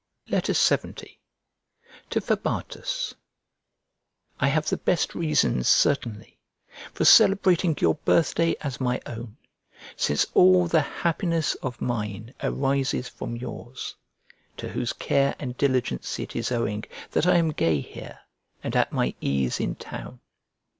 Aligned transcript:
LXX 0.29 1.19
To 2.09 2.19
FABATUS 2.21 3.13
I 4.39 4.47
HAVE 4.47 4.69
the 4.69 4.77
best 4.77 5.13
reason, 5.13 5.63
certainly, 5.63 6.39
for 6.91 7.05
celebrating 7.05 7.77
your 7.79 7.93
birthday 7.93 8.55
as 8.61 8.81
my 8.81 8.99
own, 9.05 9.37
since 9.95 10.25
all 10.33 10.65
the 10.67 10.81
happiness 10.81 11.53
of 11.61 11.79
mine 11.79 12.33
arises 12.41 13.07
from 13.09 13.35
yours, 13.35 13.95
to 14.57 14.69
whose 14.69 14.91
care 14.91 15.35
and 15.37 15.55
diligence 15.55 16.17
it 16.17 16.35
is 16.35 16.51
owing 16.51 16.83
that 17.11 17.27
I 17.27 17.35
am 17.37 17.51
gay 17.51 17.79
here 17.79 18.21
and 18.63 18.75
at 18.75 18.91
my 18.91 19.13
ease 19.21 19.59
in 19.59 19.75
town. 19.75 20.19